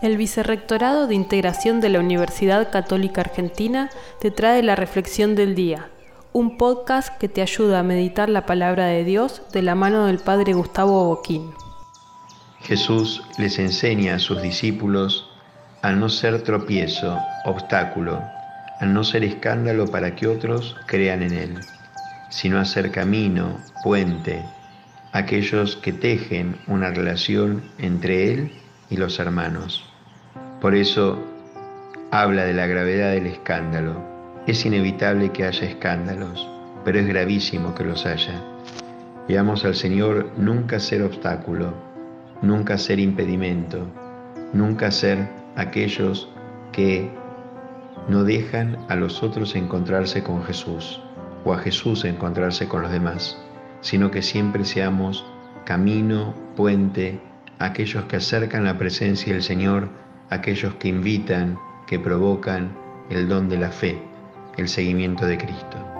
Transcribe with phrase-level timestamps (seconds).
[0.00, 5.90] El Vicerrectorado de Integración de la Universidad Católica Argentina te trae la Reflexión del Día,
[6.32, 10.18] un podcast que te ayuda a meditar la palabra de Dios de la mano del
[10.18, 11.50] Padre Gustavo Boquín.
[12.62, 15.28] Jesús les enseña a sus discípulos
[15.82, 18.22] a no ser tropiezo, obstáculo,
[18.80, 21.60] a no ser escándalo para que otros crean en Él,
[22.30, 24.42] sino a ser camino, puente,
[25.12, 28.61] aquellos que tejen una relación entre Él
[28.92, 29.82] y los hermanos.
[30.60, 31.18] Por eso
[32.10, 33.96] habla de la gravedad del escándalo.
[34.46, 36.46] Es inevitable que haya escándalos,
[36.84, 38.38] pero es gravísimo que los haya.
[39.28, 41.72] Veamos al Señor nunca ser obstáculo,
[42.42, 43.86] nunca ser impedimento,
[44.52, 46.28] nunca ser aquellos
[46.70, 47.10] que
[48.08, 51.00] no dejan a los otros encontrarse con Jesús
[51.44, 53.38] o a Jesús encontrarse con los demás,
[53.80, 55.24] sino que siempre seamos
[55.64, 57.20] camino, puente,
[57.64, 59.88] aquellos que acercan la presencia del Señor
[60.32, 62.72] aquellos que invitan, que provocan
[63.10, 63.98] el don de la fe,
[64.56, 65.91] el seguimiento de Cristo.